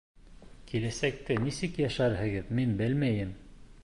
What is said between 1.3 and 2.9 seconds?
нисек йәшәрһегеҙ, мин